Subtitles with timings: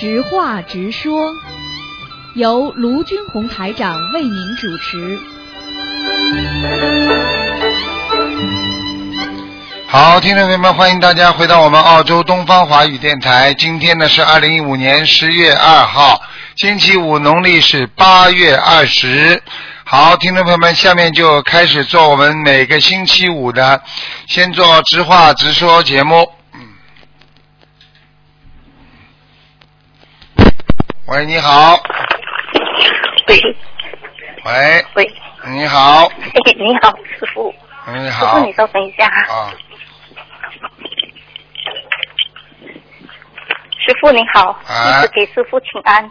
[0.00, 1.34] 直话直说，
[2.34, 5.18] 由卢军红台长为您主持。
[9.86, 13.52] 好，听众朋友们，欢迎大家回到我们澳洲东方华语电台。
[13.52, 16.22] 今天呢是二零一五年十月二号，
[16.56, 19.42] 星期五，农历是八月二十。
[19.84, 23.82] 好，听众朋友们，下面就开始做我们每个星期五的，
[24.26, 26.26] 先做直话直说节目。
[31.10, 31.76] 喂，你好。
[33.26, 33.36] 喂
[34.44, 35.12] 喂，喂，
[35.48, 36.06] 你好。
[36.06, 37.52] 哎，你好，师傅。
[37.84, 38.46] 师你好师傅，。
[38.46, 39.34] 你稍等一下哈。
[39.34, 39.50] 啊，
[43.76, 46.04] 师傅你好，哎弟子给师傅请安。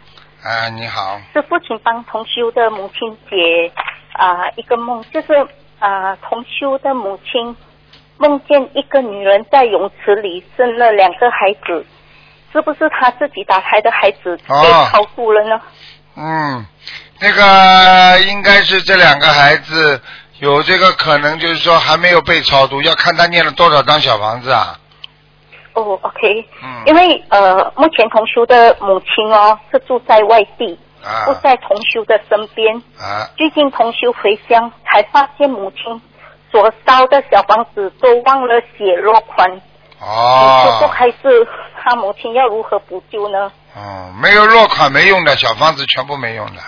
[0.44, 1.18] 啊，你好。
[1.32, 3.72] 师傅，请帮同修的母亲解
[4.12, 5.48] 啊、一个梦，就是
[5.80, 7.56] 啊、同修的母亲
[8.18, 11.86] 梦见一个女人在泳池里生了两个孩子，
[12.52, 15.62] 是不是他自己打胎的孩子被哦超度了呢？
[16.16, 16.66] 嗯，
[17.20, 20.02] 那个应该是这两个孩子
[20.40, 24.78] 有这个可能，就是说还没有被超度，要看他念了多少张小房子啊。
[25.74, 32.76] 哦，OK，嗯因为呃，目前同修的母亲哦是住在外地，啊不在同修的身边。
[33.00, 36.02] 啊最近同修回乡，才发现母亲
[36.52, 39.62] 所烧的小房子都忘了写落款。
[40.02, 41.48] 你说还是
[41.82, 43.52] 他母亲要如何补救呢？
[43.76, 46.62] 哦，没有落款没用的小房子全部没用的，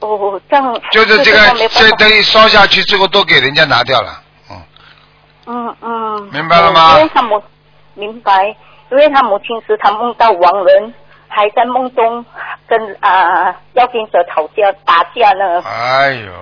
[0.00, 4.22] 哦，这样就是这个这等于烧下去之后都给人家拿掉了。
[4.50, 4.62] 嗯，
[5.46, 7.42] 嗯嗯，明白了吗哦因为他母
[7.94, 8.46] 明白，
[8.90, 10.94] 因为他母亲时常梦到亡人，
[11.28, 12.24] 还在梦中
[12.68, 15.60] 跟啊要跟者吵架打架呢。
[15.64, 16.32] 哎呦，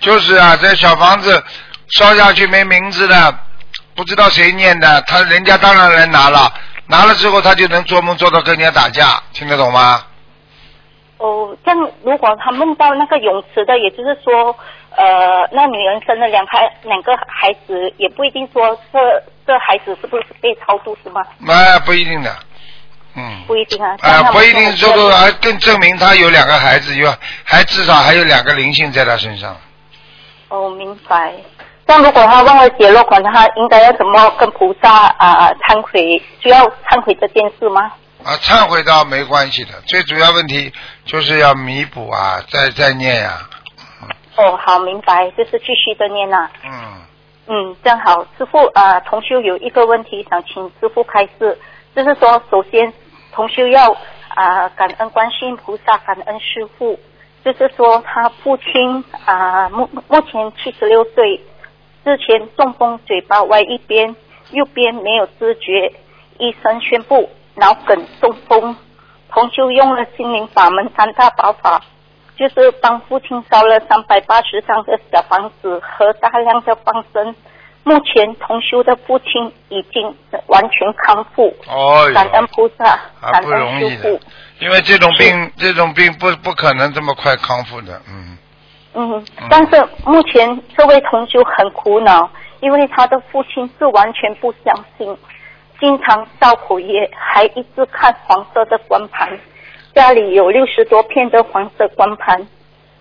[0.00, 1.44] 就是啊，这小房子
[1.90, 3.38] 烧下去没名字的，
[3.96, 6.52] 不知道谁念的，他人家当然来拿了，
[6.86, 10.02] 拿了之后他就能做梦做到跟人家打架，听得懂吗？
[11.18, 14.54] 哦，这样如果他梦到那个泳池的，也就是说，
[14.90, 18.98] 呃，那女人生了两孩两个孩子，也不一定说这
[19.46, 21.22] 这孩子是不是被超度是吗？
[21.48, 22.36] 哎，不一定的，
[23.14, 23.96] 嗯，不一定啊。
[24.00, 27.14] 哎、像他们不一定说的说，还更证明他有两个孩子，有
[27.44, 29.56] 还至少还有两个灵性在他身上。
[30.48, 31.32] 哦，明白。
[31.86, 36.22] 这样如果他忘了解落款，他应该要怎么跟菩萨啊、忏悔？
[36.40, 37.92] 需要忏悔这件事吗？
[38.24, 40.72] 啊，忏悔倒没关系的，最主要问题
[41.04, 43.32] 就是要弥补啊，再再念呀、
[44.36, 46.72] 哦，好，明白，就是继续的念呐、嗯，
[47.48, 51.58] 嗯，正好，师傅啊、同修有一个问题想请师傅开示，
[51.94, 52.90] 就是说，首先
[53.32, 53.94] 同修要
[54.34, 56.98] 啊、感恩观世音菩萨，感恩师傅，
[57.44, 61.40] 就是说他父亲啊、目目前七十六岁，
[62.04, 64.14] 之前中风，嘴巴歪一边，
[64.50, 65.90] 右边没有知觉，
[66.38, 68.76] 医生宣布脑梗中风，
[69.30, 71.82] 同修用了心灵法门三大宝法，
[72.36, 77.34] 就是帮父亲烧了三百八十张的小房子和大量的放生。
[77.86, 80.14] 目前同修的父亲已经
[80.46, 84.20] 完全康复，哦感恩，菩萨，感恩师容易的傅。，
[84.60, 88.38] 因为这种病这种病不不可能这么快康复的，嗯，
[88.94, 95.16] 嗯，但是目前这位同学很苦恼，因为他的父亲是完全不相信，
[95.80, 99.28] 经常造口业，还一直看黄色的光盘，
[99.94, 102.40] 家里有六十多片的黄色光盘。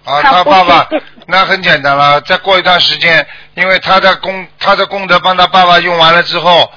[0.03, 0.89] 啊，他爸爸
[1.27, 6.69] 那很简单了，再过一段时间，因为他的功他的功德帮他爸爸用完了之后，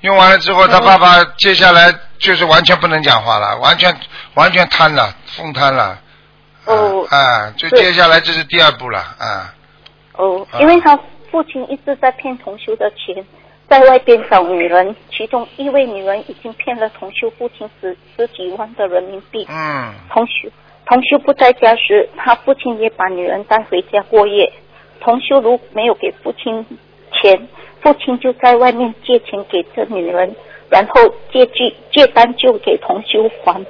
[0.00, 3.96] 用完了之后，他嗯爸爸接下来就是完全不能讲话了，完全
[4.34, 5.96] 完全瘫了，疯瘫了。
[6.66, 9.54] 哦啊，啊就接下来这是第二步了，啊，
[10.16, 10.98] 哦啊，因为他
[11.30, 13.24] 父亲一直在骗同修的钱，
[13.68, 19.46] 在外边找女人，其中一位女人已经骗了同修父亲十十几万的人民币。
[19.48, 20.48] 嗯，同修
[20.86, 24.52] 同修不在家时，他父亲也把女人带回家过夜。
[25.00, 26.66] 同修如没有给父亲
[27.12, 27.48] 钱，
[27.80, 30.36] 父亲就在外面借钱给这女人，
[30.68, 33.64] 然后借据借单就给同修还。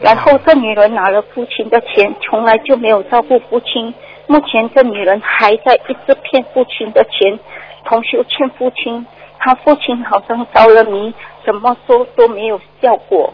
[0.00, 3.94] 然后这女人拿了父亲的钱，从来就没有照顾父亲。
[4.26, 7.38] 目前这女人还在一直骗父亲的钱，
[7.84, 9.06] 同修欠父亲，
[9.38, 11.14] 他父亲好像着了迷，
[11.44, 13.32] 怎么说都没有效果。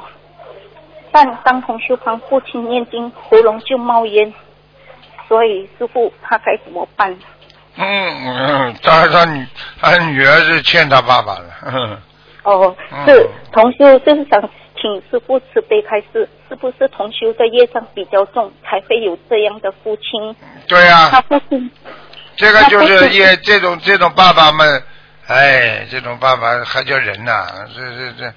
[1.10, 4.32] 但当同修帮父亲念经，喉咙就冒烟，
[5.28, 7.16] 所以师傅他该怎么办？
[7.76, 9.46] 嗯嗯，当然他女
[9.80, 11.98] 他女儿是欠他爸爸的，嗯
[12.44, 14.40] 哦，嗯是同修就是想
[14.82, 20.34] 请师傅慈悲开示，是不是同修的业障比较重，才会有这样的父亲？
[20.67, 21.70] 对呀、他父亲
[22.34, 24.82] 这个就是是也这种这种爸爸们，
[25.29, 28.34] 哎，这种爸爸还叫人呐、这这这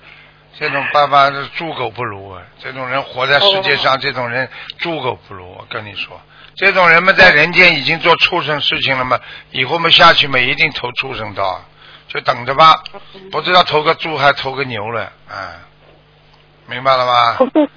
[0.60, 2.44] 这种爸爸是猪狗不如啊！
[2.60, 4.48] 这种人活在世界哦上，这种人
[4.78, 5.50] 猪狗不如。
[5.50, 6.22] 我跟你说，
[6.56, 9.20] 这种人们在人间已经做畜生事情了嘛，
[9.52, 11.60] 以后们下去嘛一定投畜生道，
[12.08, 12.84] 就等着吧，
[13.32, 15.60] 不知道投个猪还投个牛了，啊，
[16.68, 17.36] 明白了吗？
[17.38, 17.70] 同事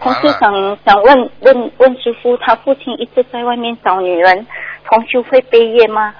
[0.00, 4.46] 同事，想想问问问师傅，他父亲一直在外面找女人，
[4.84, 6.14] 同修会背业吗？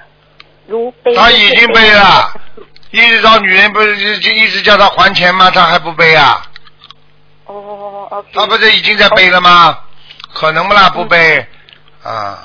[0.67, 2.31] 如背业他已经背了，
[2.91, 5.51] 一直找女人不是就就一直叫他还钱吗？
[5.51, 6.41] 他还不背啊？
[7.45, 8.27] 哦，OK。
[8.33, 9.77] 他不是已经在背了吗？
[10.33, 10.89] 可能不啦？
[10.89, 11.45] 不背
[12.03, 12.43] 啊！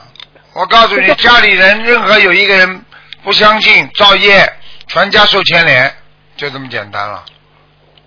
[0.55, 2.85] 我告诉你，家里人任何有一个人
[3.23, 4.53] 不相信，造业，
[4.87, 5.95] 全家受牵连，
[6.37, 7.25] 就这么简单了。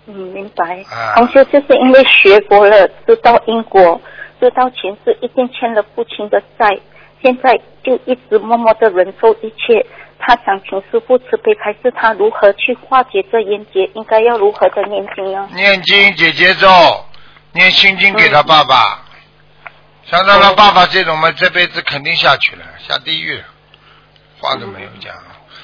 [0.07, 1.15] 嗯，明白啊。
[1.15, 4.01] 同修就是因为学佛了，知道因果，
[4.39, 6.77] 知道前世一定欠了父亲的债，
[7.21, 9.85] 现在就一直默默的忍受一切。
[10.17, 15.47] 他想请师傅慈悲还是他如何去化解这冤结，应该要如何的念经呢？
[15.53, 16.67] 念经解节奏，
[17.51, 19.01] 念心经给他爸爸。
[20.05, 23.43] 像到他哦爸爸这种嘛，这辈子肯定下去了，下地狱了，
[24.39, 25.13] 话都没有讲。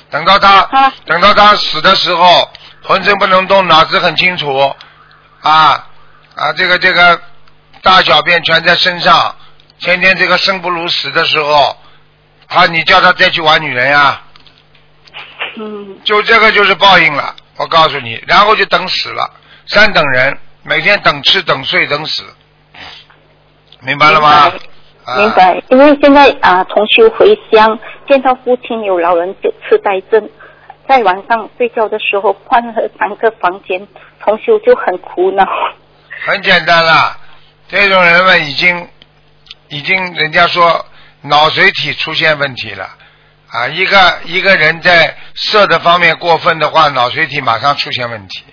[0.10, 2.50] 等到他啊等到他死的时候，
[2.84, 4.58] 浑身不能动，脑子很清楚，
[5.42, 5.88] 啊
[6.36, 7.20] 啊，这个这个
[7.82, 9.36] 大小便全在身上，
[9.80, 11.78] 天天这个生不如死的时候，
[12.48, 14.22] 他你叫他再去玩女人呀、
[15.58, 19.30] 嗯，就这个就是报应了，我告诉你，然后就等死了，
[19.68, 22.24] 三等人，每天等吃等睡等死，
[23.82, 24.52] 明白了吗？
[25.18, 25.62] 明白。
[25.70, 30.30] 因为现在啊，同修回乡，见到父亲有老人就痴呆症，
[30.88, 33.88] 在晚上睡觉的时候换了三个房间，
[34.20, 35.46] 同修就很苦恼。
[36.26, 37.18] 很简单了，
[37.68, 38.90] 这种人们已经
[39.70, 40.86] 已经人家说
[41.22, 42.90] 脑髓体出现问题了
[43.50, 48.44] 啊，一个一个人在色的方面过分的话，脑髓体马上出现问题。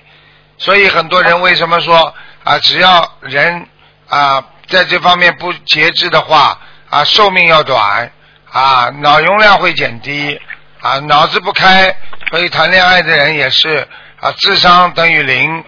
[0.56, 2.14] 所以很多人为什么说
[2.44, 3.66] 啊，只要人
[4.08, 6.58] 啊在这方面不节制的话
[6.90, 8.10] 啊，寿命要短
[8.50, 10.40] 啊，脑容量会减低
[10.88, 11.94] 啊，脑子不开，
[12.30, 13.86] 可以谈恋爱的人也是
[14.20, 15.62] 啊，智商等于零，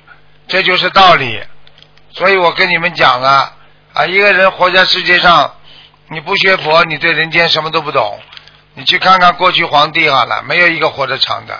[0.48, 1.42] 这就是道理。
[2.12, 3.52] 所以我跟你们讲了
[3.92, 5.54] 啊，一个人活在世界上，
[6.08, 8.18] 你不学佛，你对人间什么都不懂。
[8.72, 11.54] 你去看看过去皇帝好了，没有一个活得长的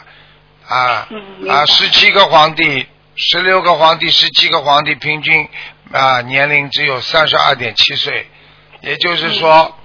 [0.67, 1.07] 啊
[1.49, 5.47] 啊，十七个皇帝，十六个皇帝，十七个皇帝，平均
[5.93, 8.27] 啊年龄只有三十二点七岁，
[8.81, 9.77] 也就是说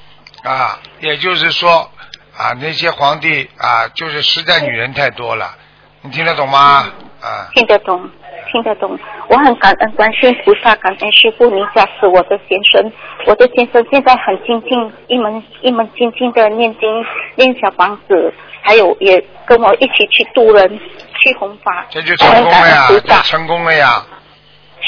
[0.43, 1.91] 啊，也就是说
[2.37, 5.55] 啊那些皇帝啊，就是实在女人太多了，
[6.01, 6.85] 你听得懂吗？
[7.21, 7.47] 啊。
[7.53, 8.09] 听得懂，
[8.51, 8.97] 听得懂。
[9.27, 12.91] 我很感恩观世菩萨，感恩师傅，您加持我的先生。
[13.25, 17.05] 我的先生现在很精进，一门一门精进的念经、
[17.35, 20.79] 念小房子，还有也跟我一起去渡人、
[21.19, 21.85] 去弘法。
[21.89, 22.87] 这就成功了呀。
[23.23, 24.05] 成功了呀。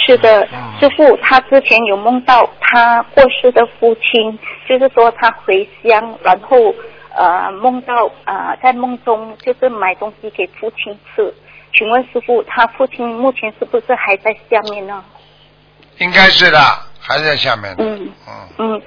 [0.05, 4.37] 是的嗯，师傅，他之前有梦到他过世的父亲，
[4.69, 6.57] 就是说他回乡，然后
[7.17, 11.33] 呃梦到呃在梦中就是买东西给父亲吃。
[11.73, 15.03] 请问师傅，他父亲目前是不是还在下面呢？
[15.97, 16.59] 应该是的，
[16.99, 17.77] 还在下面呢。
[17.79, 18.81] 嗯嗯，嗯，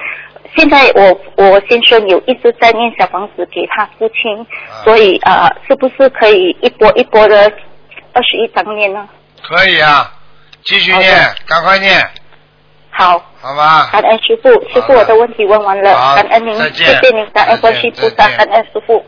[0.57, 4.41] 现在我我先生有一直在念小房子给他父亲，
[4.71, 7.53] 啊所以呃是不是可以一波一波的
[8.13, 9.09] 二十一张念呢？
[9.43, 10.13] 可以啊，
[10.65, 11.15] 继续念，
[11.47, 12.01] 赶快念，
[13.01, 13.89] 好，好吧？
[13.91, 16.87] 感恩师傅，师傅我的问题问完了，好感恩您，再见。
[16.87, 18.37] 谢谢您，感恩观世音菩萨，再见。
[18.37, 19.03] 感恩师傅。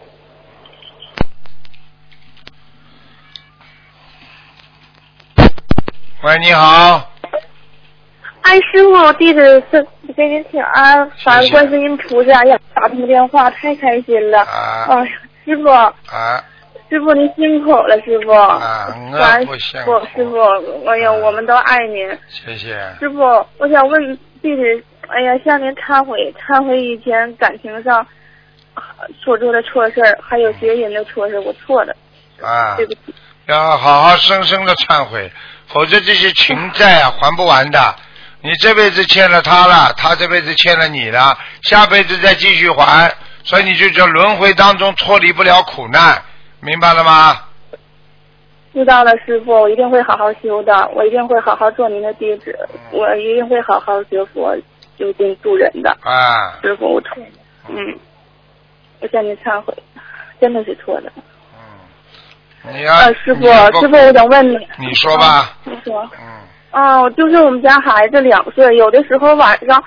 [6.22, 7.10] 喂，你好，
[8.40, 11.52] 哎，师傅，弟子是给您请安，感恩谢谢。
[11.52, 14.40] 观世音菩萨，呀，打通电话太开心了。
[14.40, 14.86] 啊。
[14.88, 15.04] 哎，
[15.44, 15.92] 师傅，啊
[16.92, 18.30] 师傅您辛苦了，师傅。
[18.32, 18.94] 啊，
[19.40, 22.06] 我不辛师傅，师傅，哎呀，啊我们都爱您。
[22.28, 22.78] 谢谢。
[23.00, 23.18] 师傅，
[23.56, 24.62] 我想问弟弟，
[25.08, 28.06] 哎呀，向您忏悔，忏悔以前感情上
[28.74, 28.82] 呃
[29.24, 31.96] 所做的错事儿，还有别人的错事儿，我错了，
[32.42, 33.00] 啊对，不起。
[33.46, 35.32] 要好好深深的忏悔，
[35.68, 37.96] 否则这些情债啊还不完的。
[38.42, 43.10] 你这辈子欠了他了，他这辈子欠了你了，下辈子再继续还，
[43.44, 46.22] 所以你就叫轮回当中脱离不了苦难，
[46.62, 47.40] 明白了吗？
[48.72, 52.56] 知道了，师傅，我一定会好好修的，我一定会好好做您的弟子，
[52.92, 54.56] 我一定会好好学佛，
[54.96, 55.90] 修心助人的。
[56.02, 57.26] 啊，师傅，我错了，
[57.68, 57.98] 嗯，
[59.00, 59.74] 我向您忏悔，
[60.40, 61.12] 真的是错的。
[62.64, 63.42] 嗯，你要、呃，师傅，
[63.80, 64.56] 师傅，我想问你。
[64.78, 66.08] 你说吧，你说。
[66.16, 66.40] 嗯，
[66.70, 69.82] 哦，就是我们家孩子两岁，有的时候晚上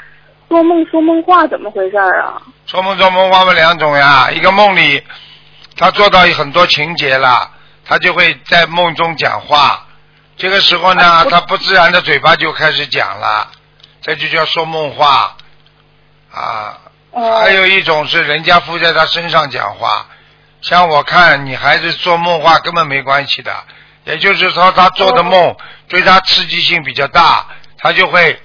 [0.50, 2.40] 做梦说梦话，怎么回事啊？
[2.68, 5.02] 做梦做梦话分两种呀，一个梦里
[5.78, 7.52] 他做到很多情节了，
[7.86, 9.86] 他就会在梦中讲话，
[10.38, 13.52] 这个时候呢，他不自然的嘴巴就开始讲了，
[14.02, 15.36] 这就叫说梦话。
[16.32, 16.78] 啊。
[17.12, 17.40] 哦。
[17.42, 20.08] 还有一种是人家附在他身上讲话，
[20.62, 23.54] 像我看你孩子做梦话根本没关系的，
[24.04, 25.56] 也就是说他做的梦
[25.88, 27.46] 对他刺激性比较大，
[27.78, 28.42] 他就会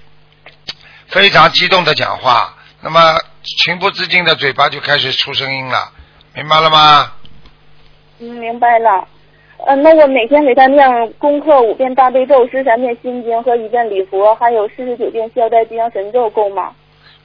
[1.09, 3.19] 非常激动的讲话，那么
[3.59, 5.93] 情不自禁的嘴巴就开始出声音了，
[6.35, 7.13] 明白了吗？
[8.21, 9.07] 嗯，明白了。
[9.67, 16.73] 呃，那我每天给他念功课五遍大悲咒、十三遍心经和一遍礼佛，还有四十九遍消灾吉祥神咒，够吗？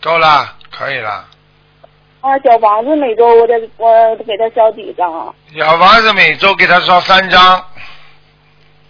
[0.03, 1.25] 够了，可以了。
[2.19, 5.33] 啊，小房子每周我得我给他烧几张啊？
[5.57, 7.63] 小房子每周给他烧三张，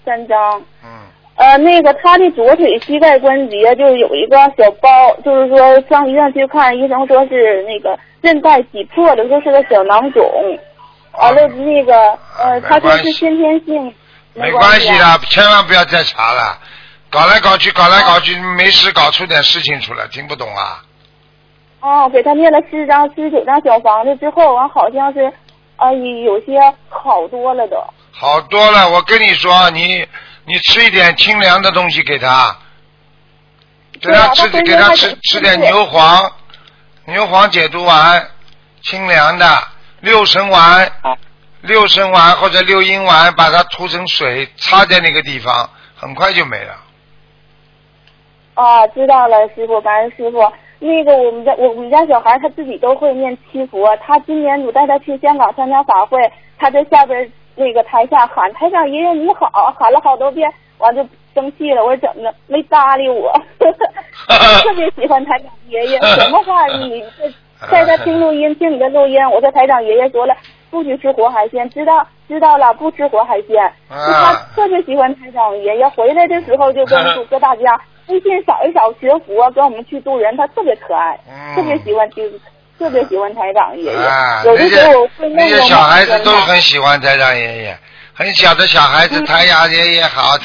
[0.03, 0.59] 三张。
[0.83, 0.89] 嗯，
[1.35, 10.23] 呃，那个他的左腿膝盖关节就是有一个小包，就是说上医院去看，医生说是那个韧带挤破了，说是个小囊肿。
[11.17, 11.95] 完了那个
[12.37, 13.93] 呃，他说是先天性，
[14.33, 16.57] 没关关系啊的，千万不要再查了，
[17.09, 20.83] 搞来搞去，搞来搞去，没事搞出点事情出来，听不懂啊？
[21.81, 25.31] 哦，给他念了四张、四十九张小房子之后，完好像是，
[25.77, 27.77] 啊、有些好多了都。
[28.11, 30.07] 好多了，我跟你说，你
[30.45, 32.57] 你吃一点清凉的东西给他，
[34.01, 36.31] 给他吃他给他吃吃点牛黄，
[37.05, 38.27] 牛黄解毒丸，
[38.81, 39.45] 清凉的
[40.05, 40.91] 六神丸，
[41.61, 46.75] 六神丸或者六阴丸，把它涂成水擦在那个地方，很快就没了。
[48.53, 50.39] 啊，知道了，师傅，感恩师傅。
[50.77, 56.19] 那个我们家我们家小孩他自己都会念七佛，他今年我带他去香港参加法会，
[56.59, 60.47] 他在下边那个台下喊台长爷爷你好，喊了好多遍，
[60.77, 63.33] 完就生气了，我说怎么的没搭理我，
[64.61, 67.33] 特别喜欢台长爷爷，什么话你这
[67.71, 70.35] 带他听录音，听你的录音，我说台长爷爷说了
[70.69, 82.29] 不许吃活海鲜，知道知道了，不吃活海鲜，就他啊特别喜欢台长爷爷，回来的时候就跟跟大家微信扫一扫学佛，跟我们去渡人，他特别可爱，嗯特别喜欢听，
[82.77, 83.97] 特别喜欢台长爷爷。
[83.97, 87.77] 啊，有的那时候会那些小孩子都很喜欢台长爷爷，
[88.13, 90.37] 很小的小孩子，嗯台长爷爷好，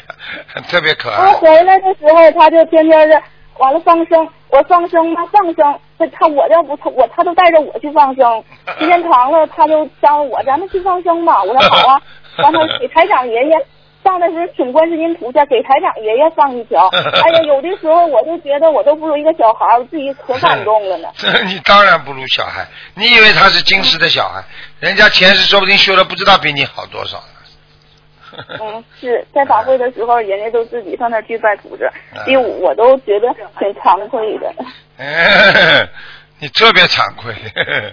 [0.68, 1.16] 特别可爱。
[1.16, 1.32] 他。
[1.32, 3.20] 回来的时候，他就天天的
[3.58, 5.24] 完了放生，我放生他？
[5.26, 8.42] 放生，他他我要不他我他都带着我去放生，
[8.80, 11.42] 时间长了他就招我，咱们去放生吧。
[11.42, 12.02] 我说好啊，
[12.42, 13.54] 完了给台长爷爷
[14.02, 16.88] 上的是请观世音菩萨，给台长爷爷上一条。
[17.22, 21.08] 哎呀，有的时候我都觉得我都不如一个小孩，我自己可感动了呢。
[21.46, 24.42] 你当然不如小孩，你以为他是今世的小孩，
[24.80, 27.24] 人家前世说不定修的不知道比你好多少呢。
[28.60, 34.54] 嗯， 是在法会的时候，人家都自己上那去拜菩萨，嗯第五我都觉得很惭愧的。
[36.38, 37.34] 你特别惭愧，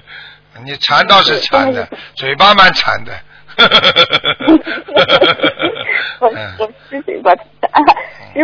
[0.64, 3.12] 你馋倒是馋的，嘴巴蛮馋的。
[6.20, 7.40] 我嗯我是嘴巴师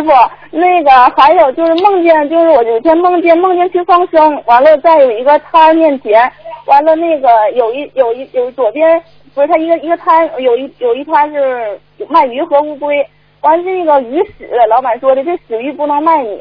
[0.02, 0.10] 傅，
[0.50, 6.30] 那个还有就是梦见，就是我有一天梦见梦见去放生，完了在有一个摊儿面前，
[6.66, 9.02] 完了那个有一有一有左边
[9.34, 13.08] 不是他一个一个摊有一有一摊是卖鱼和乌龟，
[13.40, 16.40] 完了这个鱼死了，老板说的这死鱼不能卖你，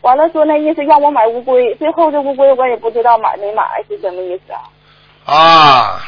[0.00, 4.60] 完了说那意思让我买乌龟，最后这乌龟我也不知道买没买是什么意思啊？
[5.26, 6.00] 啊，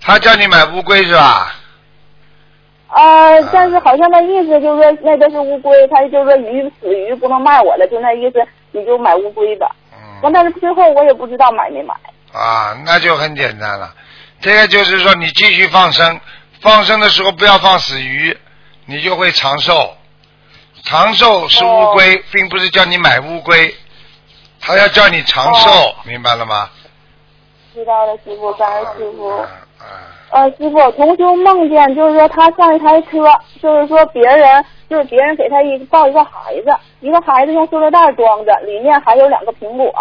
[0.00, 1.54] 他叫你买乌龟是吧？
[2.88, 9.70] 啊，但是好像那意思就是说那个是乌龟，他就是说鱼死鱼不能卖我了，就那意思，你就买乌龟吧。
[10.22, 11.94] 完，嗯，但是最后我也不知道买没买。
[12.32, 13.94] 啊，那就很简单了。
[14.40, 16.18] 这个就是说，你继续放生，
[16.60, 18.36] 放生的时候不要放死鱼，
[18.86, 19.94] 你就会长寿。
[20.82, 23.72] 长寿是乌龟，并不是叫你买乌龟，
[24.60, 26.68] 他要叫你长寿，哦明白了吗？
[27.74, 29.46] 知道了，师傅，感恩师傅。
[30.30, 33.24] 呃，师傅，同修梦见就是说他上一台车，
[33.60, 39.92] 就是说别人就是别人给他一抱一个孩子，一个孩子用塑料袋装着，里面还有两个苹果，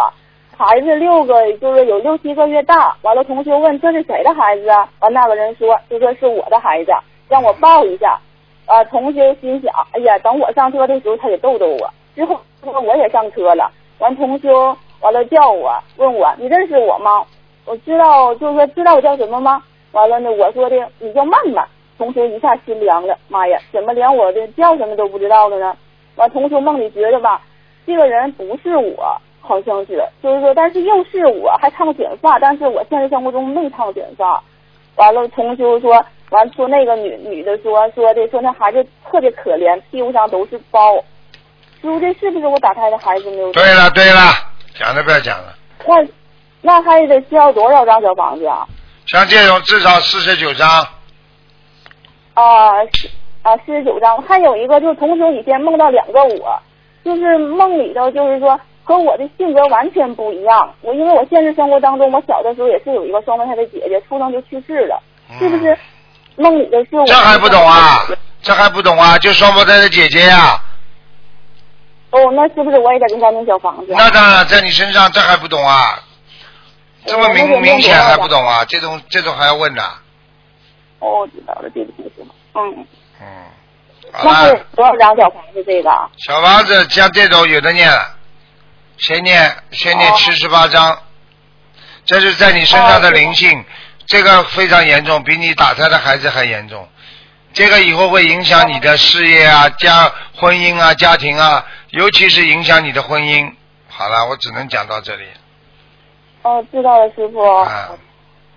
[0.56, 2.96] 孩子六个就是有六七个月大。
[3.02, 4.88] 完了，同修问这是谁的孩子啊？
[5.00, 6.92] 完那个人说就说是我的孩子，
[7.28, 8.20] 让我抱一下。
[8.66, 11.90] 啊，同修心想，哎呀，等我上车的时候他也逗逗我。
[12.16, 17.26] 之后说我也上车了，完同修完了叫我问我你认识我吗？
[17.66, 19.62] 我知道，就是说知道我叫什么吗？
[19.92, 25.76] 完了呢，我说的你叫曼曼，同学一下心凉了，妈呀，怎么连我的叫什么都不知道了呢？
[26.16, 27.42] 完，同学梦里觉得吧，
[27.86, 34.44] 这个人不是我，好像是，就是说，但是又是我，还烫卷发，但是我现实生活中没烫卷发。
[34.96, 35.94] 完了，同修说，
[36.30, 40.96] 完说那个女女的说说的说那孩子特别可怜，屁股上都是包。
[41.82, 43.52] 师傅，这是不是我打胎的孩子没有？
[43.54, 44.20] 对了对了，
[44.78, 45.56] 讲都不要讲了。
[45.88, 46.06] 那
[46.62, 48.68] 那还得需要多少张小房子啊？
[49.08, 50.70] 像这种至少四十九张，
[52.34, 53.08] 啊是
[53.42, 54.22] 啊啊，四十九张。
[54.22, 56.62] 还有一个就是同修以前梦到两个我，
[57.04, 60.72] 就是梦里头就是说和我的性格完全不一样。
[60.82, 65.02] 我因为我现实生活当中，我小的时候也是有一个双胞胎的姐姐，出生就去世了，
[65.40, 65.76] 是不是？
[66.36, 67.06] 梦里的是我。
[67.08, 68.06] 这还不懂啊？
[68.42, 69.18] 这还不懂啊？
[69.18, 70.62] 就双胞胎的姐姐呀、
[72.12, 73.94] 哦，那是不是我也得给他弄小房子？
[73.98, 76.00] 那当然在你身上，这还不懂啊？
[77.06, 78.66] 这么明明显还不懂啊？
[78.66, 79.94] 这种这种还要问呐？
[81.00, 82.60] 哦，知道了，对不起，师傅。
[82.60, 82.86] 嗯，
[83.22, 83.28] 嗯，
[84.12, 85.90] 好了那是，多少张小房子这个？
[86.18, 88.16] 小房子像这种有的念了，
[88.98, 91.02] 先念先念哦七十八章，
[92.06, 93.64] 这是在你身上的灵性，
[94.06, 96.88] 这个非常严重，比你打胎的孩子还严重。
[97.54, 103.52] 这个以后会影响你的事业啊、家、婚姻啊、家庭啊，尤其是影响你的婚姻。
[103.88, 105.24] 好了，我只能讲到这里。
[106.44, 107.40] 哦，知道了，师傅。
[107.42, 107.68] 啊，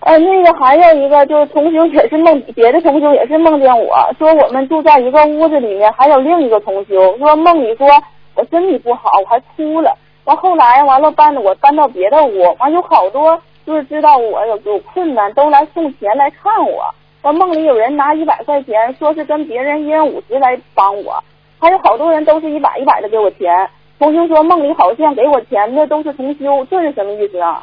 [0.00, 7.86] 呃，那个还有一个就是同修也是梦，别的同修也是梦见我说我们住在一个屋子里面，还有另一个同修说梦里说
[8.34, 9.96] 我身体不好，我还哭了。
[10.24, 16.84] 完后来完了搬我搬到别的屋，完有好多就是知道我有有困难，都来送钱来看我。
[17.22, 21.22] 完梦里有人拿一百块钱，说是跟别人一人五十来帮我，
[21.60, 23.68] 还有好多人都是一百一百的给我钱。
[24.02, 27.62] 同修说梦里好像给我钱的都是同修，这是什么意思啊？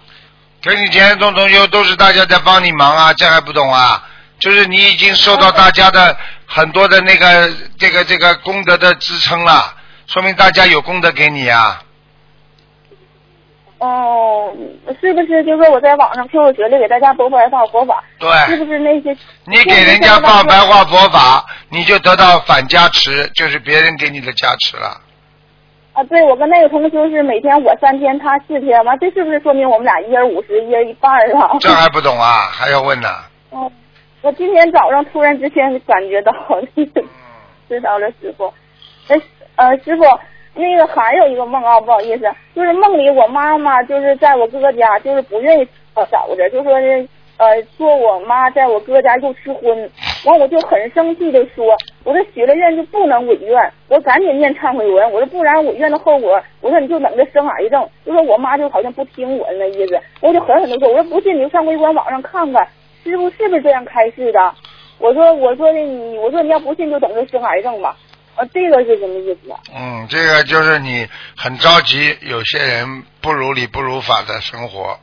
[0.61, 4.01] 给你钱的同同修都是大家在帮你忙啊，这还不懂啊？
[4.39, 6.15] 就是你已经受到大家的
[6.45, 9.75] 很多的那个这个这个功德的支撑了，
[10.07, 11.83] 说明大家有功德给你啊。
[13.79, 14.53] 哦，
[15.01, 19.13] 是不是就说我在网上 QQ 群里给大家播白话佛法，对是，不是那些？
[19.43, 25.01] 你给人家放白话佛法，你就得到反加持，就是别人给你的加持了。
[25.99, 31.57] 啊，对，我跟那个同修是每天我三天，他四天，完这是不是说明我们俩一人五十，一人一半儿啊？
[31.59, 32.47] 这还不懂啊？
[32.51, 33.09] 还要问呢？
[33.51, 33.69] 哦，
[34.21, 36.31] 我今天早上突然之间感觉到，
[37.67, 38.45] 知道了，师傅。
[39.09, 39.21] 哎
[39.57, 40.03] 呃，师傅，
[40.53, 47.05] 那个还有一个梦啊，不好意思，就是梦里我妈妈就是在我哥哥家，就是不愿意呃找着，就说是
[47.39, 47.47] 呃
[47.77, 49.89] 说我妈在我哥家又吃荤，
[50.25, 51.65] 完我就很生气的说，
[52.03, 62.67] 我说许了愿就不能违愿，我赶紧念忏悔文，我说不然违愿的后果，我说你就等着生癌症，就说我妈就好像不听我那意思，我就狠狠的说，我说不信你就上微观网上看看，
[63.05, 64.53] 师傅是不是这样开示的？
[64.97, 67.95] 我说我说的你，我说你要不信就等着生癌症吧。
[68.35, 69.53] 啊，这个是什么意思？
[69.73, 74.97] 嗯，这个就是你很着急，有些人不如理不如法的生活。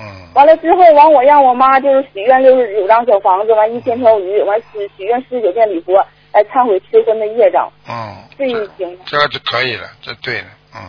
[0.00, 5.94] 嗯，完了之后，完我让我妈就是许愿六十九张小房子，完一千条鱼，完许许愿四十九遍礼佛，
[6.32, 9.04] 来忏悔吃荤的业障，嗯，这一行吗？
[9.06, 10.80] 这个就可以了，这对了，嗯。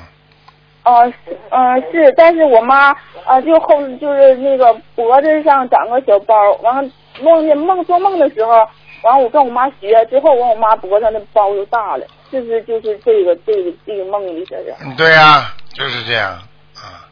[0.83, 2.91] 呃，是呃是，但是我妈
[3.27, 8.51] 呃就后就是那个脖子上长个小包，完了梦见梦做梦的时候，
[9.03, 14.73] 完了我跟我妈学之后，完我妈脖子上的包就大了，是不是就是这个这个这个梦里这是？
[14.83, 16.31] 嗯，对呀、就是这样
[16.75, 17.05] 啊。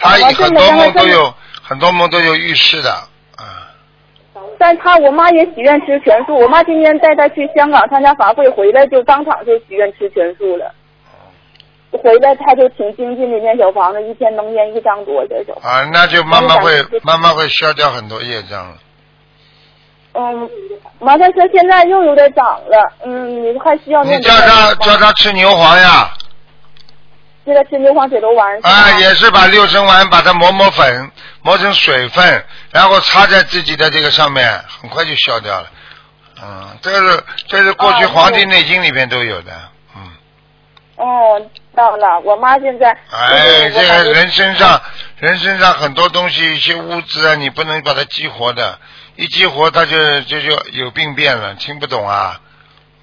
[0.00, 2.90] 他我很多梦都有，很多梦都有预示的
[3.36, 3.70] 啊。
[4.58, 10.72] 但他我妈也许愿吃全素，我妈今天带她去香港参加法会，回来就当场就许愿吃全素了。
[11.90, 15.68] 回来他就挺精进的念小房子，一天能念一张多的小房子。
[15.68, 18.76] 啊，那就慢慢会慢慢会消掉很多业障了。
[20.14, 20.48] 嗯，
[21.00, 26.10] 完了，她现在又有点长了，嗯，你还需要你叫他叫他吃牛黄呀，
[27.44, 31.10] 现在吃牛黄水头丸啊，也是把六神丸把它磨磨粉，
[31.42, 35.70] 磨成水分，然后擦在自己的这个上面，很快就消掉了。
[36.40, 39.52] 嗯，这是这是过去《啊黄帝内经》里面都有的。
[39.96, 40.10] 嗯，
[40.96, 44.80] 哦，到了，我妈现在哎，这个人身上
[45.18, 48.78] 人身上很多东西，一些物质啊，你不能把它激活的，
[49.16, 52.40] 一激活它就就就有病变了，听不懂啊？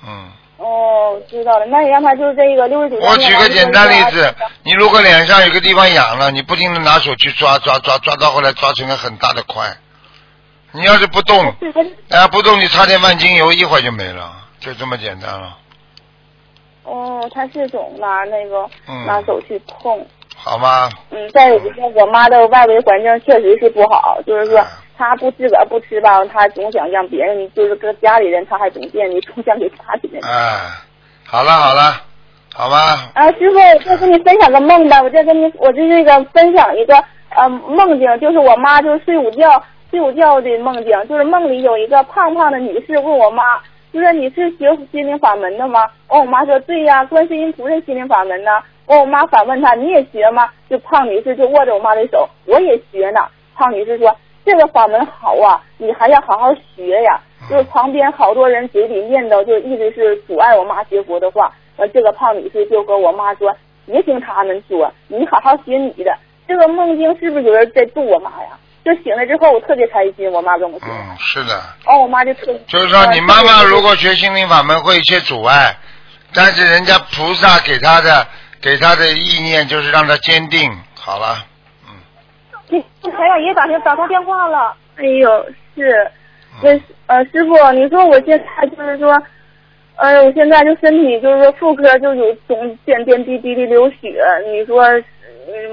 [0.07, 0.31] 嗯。
[0.59, 2.97] 哦，知道了，那你让他就是这个六十九。
[2.97, 9.77] 我举个简单例子，你如果脸上有个地方痒了，你不停的拿手去抓抓抓抓到后来抓成个很大的块，
[10.73, 11.45] 你要是不动，
[12.09, 15.57] 啊不动，你擦点万金油，一会儿就没了，就这么简单了，
[16.83, 20.05] 哦，他是总拿那个嗯拿手去碰。
[20.41, 20.89] 好吗？
[21.09, 24.67] 嗯，再有一个，我妈的外围环境确实是不好，就是说啊
[24.99, 30.21] 她不自个儿不吃吧，他总想让别人，就是跟家里人，他还总惦记，总想给家里人。
[30.25, 30.59] 哎，
[31.25, 32.03] 好了好了，
[32.53, 43.41] 好吧，啊，师傅，我再跟你分享个梦吧，我再跟你，我就那个分享一个呃梦境，就是我妈就是睡午觉睡午觉的梦境，就是梦里有一个胖胖的女士问我妈，
[43.93, 45.79] 就说你是学心灵法门的吗？
[46.09, 48.51] 完我妈说对呀，观世音菩萨心灵法门呢。
[48.87, 50.49] 完我妈反问她你也学吗？
[50.69, 53.21] 就胖女士就握着我妈的手，我也学呢。
[53.55, 54.13] 胖女士说。
[54.49, 57.21] 这个法门好啊，你还要好好学呀。
[57.49, 61.51] 就是旁边好多人嘴里念叨，就一直是阻碍我妈学佛的话。
[61.77, 66.15] 呃，这个胖女士就和我妈说，别听他们说，你好好学你的。
[66.47, 68.57] 这个梦境是不是有人在度我妈呀？
[68.83, 70.31] 就醒了之后，我特别开心。
[70.31, 71.61] 我妈跟我说，嗯，是的。
[71.85, 75.77] 哦，我妈就特就是说，你妈妈如果学心灵法门会一些阻碍，
[76.33, 78.27] 但是人家菩萨给她的
[78.61, 80.71] 给她的意念就是让她坚定。
[80.99, 81.37] 好了，
[82.69, 82.83] 嗯。
[83.11, 84.75] 台长也打电打通电话了。
[84.97, 86.11] 哎呦，是。
[86.61, 86.69] 那
[87.07, 89.17] 呃，师傅，你说我现在就是说，
[89.95, 94.83] 哎呦，我现在就身体就是说妇科就有总点点滴滴的流血，你说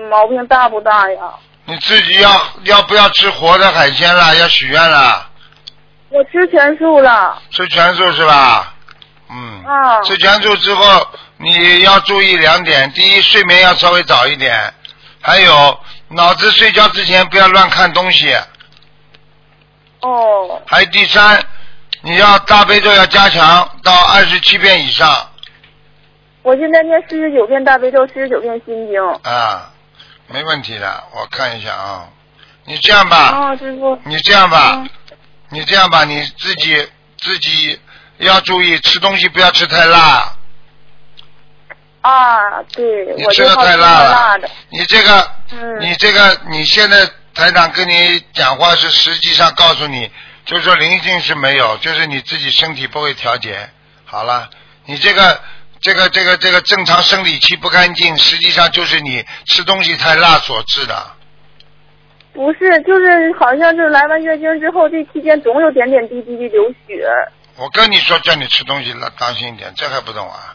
[0.08, 1.34] 毛病大不大呀？
[1.64, 2.30] 你自己要
[2.64, 4.36] 要不要吃活的海鲜了？
[4.36, 5.28] 要许愿了？
[6.10, 7.36] 我吃全素了。
[7.50, 8.72] 吃全素是吧？
[9.28, 9.64] 嗯。
[9.64, 10.00] 啊。
[10.02, 11.04] 吃全素之后，
[11.38, 14.52] 你要注意两点：第一，睡眠要稍微早一点；
[15.20, 18.34] 还有，脑子睡觉之前不要乱看东西。
[20.00, 20.62] 哦。
[20.66, 21.44] 还有第三，
[22.02, 25.30] 你要大悲咒要加强到二十七遍以上。
[26.42, 29.02] 我现在念四十九遍大悲咒，四十九遍心经。
[29.24, 29.72] 啊，
[30.28, 32.08] 没问题的，我看一下啊。
[32.64, 33.16] 你这样吧。
[33.16, 33.98] 啊，师傅。
[34.04, 34.84] 你这样吧，
[35.50, 36.88] 你这样吧，你自己
[37.18, 37.80] 自己
[38.18, 40.32] 要注意吃东西，不要吃太辣。
[42.06, 43.14] 啊，对。
[43.16, 44.48] 你吃的太辣了。
[44.70, 45.80] 你这个，嗯。
[45.80, 47.08] 你这个，你现在。
[47.36, 50.10] 台长跟你讲话是实际上告诉你，
[50.46, 53.68] 就是说灵性是没有，就是你自己身体不会调节。
[54.06, 54.48] 好了，
[54.86, 55.38] 你这个
[55.82, 60.96] 这个这个这个正常生理期不干净，实际上就是你吃东西太辣所致的。
[62.32, 67.06] 不是，就是好像是来完月经之后，这期间总有点点滴滴的流血。
[67.56, 70.54] 我跟你说，叫你吃东西了，当心一点，这还不懂啊？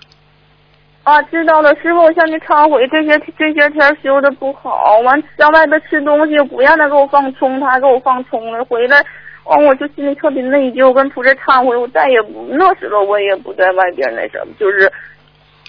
[1.04, 9.04] 啊，知道了，师傅，我向你忏悔，这些这些天修的不好，完上外边吃东西不让他给我放葱，他还给我放葱了，回来，
[9.46, 14.92] 完我就心里特别内疚，跟菩萨忏悔，我再也不那时候我也不在外边那什么，就是。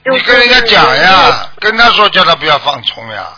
[0.05, 3.29] 你跟人家讲呀，跟他说叫他不要放葱呀。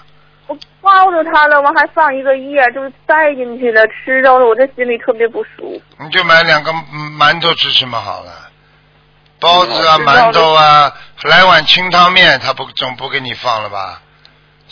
[0.47, 5.81] 我抱着他了，完还放一个叶，就是带进去了，吃着了，我这心里特别不舒服。
[6.03, 8.44] 你就买两个馒头吃吃嘛，好了。
[9.45, 10.93] 包子啊，馒头啊，
[11.25, 14.01] 来碗清汤面，他不总不给你放了吧？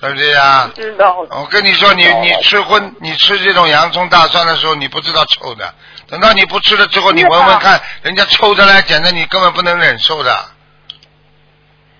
[0.00, 0.70] 对不对呀？
[0.74, 1.28] 知道了。
[1.30, 5.72] 我跟你说，你你吃荤，你吃这种洋葱大蒜的时候，你不知道臭的。
[6.08, 10.36] 等到你不吃了之后，你闻闻看，人家臭的来，简直你根本不能忍受的。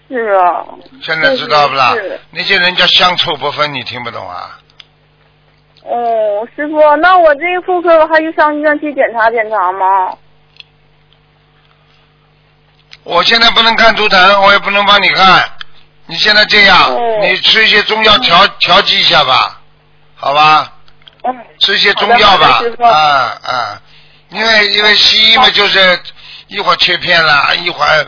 [0.09, 0.65] 是啊。
[1.03, 1.95] 现在知道不啦？
[2.31, 4.59] 那些人叫香臭不分，你听不懂啊？
[5.85, 10.17] 哦，师傅，那我这个妇科我还去上医院去检查检查吗？
[13.05, 15.45] 我现在不能看图腾，我也不能帮你看。
[16.07, 19.61] 你现在这样，你吃一些中药调调剂一下吧，
[20.15, 20.73] 好吧？
[21.61, 22.91] 吃一些中药吧，啊
[23.45, 23.81] 啊！
[24.31, 26.01] 因为因为西医嘛，就是
[26.49, 28.07] 一会儿切片了，一会儿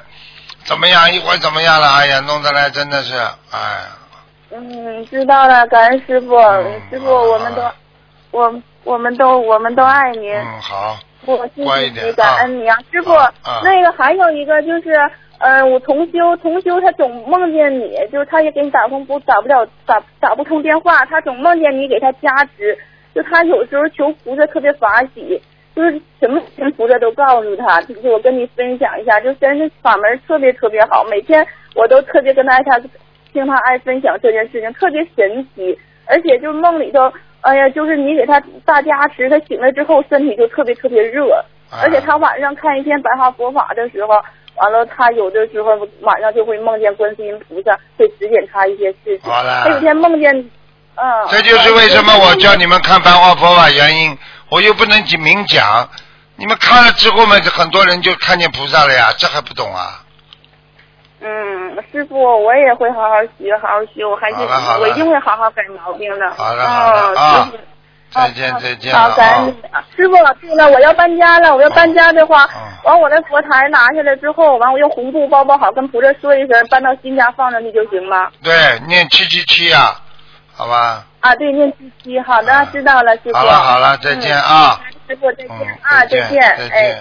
[0.64, 1.88] 怎么样，一会儿怎么样了？
[1.92, 3.16] 哎呀，弄得来真的是，
[3.52, 3.84] 哎。
[4.50, 6.36] 嗯，知道了，感恩师傅，
[6.90, 7.72] 师傅，我们都，
[8.32, 10.32] 我我们都我们都爱您。
[10.34, 10.98] 嗯，好。
[11.26, 13.10] 我谢谢你，感恩你啊，师傅。
[13.64, 14.90] 那个还有一个就是，
[15.38, 22.76] 呃，我同修，同修他总梦见你，就是他也给你打通不打不了打打不通电话，他总梦见你给他加持，
[23.14, 25.40] 就他有时候求菩萨特别法喜，
[25.74, 32.78] 就是什么跟菩萨都告诉他，就是我跟你分享一下，就真是法门特别特别好，每天我都特别跟他他
[33.32, 37.12] 听他爱分享这件事情，特别神奇，而且就梦里头。
[37.44, 44.14] 哎呀，就是你给他大加持，他醒了之后身体就特别特别热，而且他晚上看一篇白话佛法的时候，
[44.56, 49.30] 完了他有的时候晚上就会梦见观世音菩萨会指点他一些事情。
[49.30, 49.64] 好了。
[49.64, 50.34] 他有天梦见，
[50.94, 51.04] 嗯。
[51.28, 54.16] 这就是为什么我叫你们看白话佛法原因，
[54.48, 55.86] 我又不能明讲，
[56.36, 60.00] 你们看了之后嘛，很多人就看见菩萨了呀，这还不懂啊？
[61.26, 64.36] 嗯，师傅，我也会好好学，好好学，我还是
[64.78, 66.30] 我一定会好好改毛病的。
[66.32, 67.50] 好的，好的啊！
[68.10, 68.94] 再见，再见。
[68.94, 69.54] 好，感恩
[69.96, 70.14] 师傅。
[70.40, 72.46] 对了，我要搬家了，我要搬家的话，
[72.84, 78.30] 完我那佛台拿下来之后，完我用红布包包好，跟菩萨说一声，搬到新家放上去就行吗？
[78.42, 78.52] 对，
[78.86, 79.96] 念七七七呀，
[80.54, 81.06] 好吧。
[81.20, 83.38] 啊，对，念七七，好的，知道了，师傅。
[83.38, 84.78] 好了，好了，再见啊。
[85.08, 87.00] 师傅，再见啊，再见，哎。